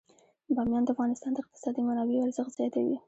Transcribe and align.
بامیان 0.55 0.83
د 0.85 0.89
افغانستان 0.95 1.31
د 1.33 1.37
اقتصادي 1.43 1.81
منابعو 1.87 2.25
ارزښت 2.25 2.51
زیاتوي. 2.59 2.95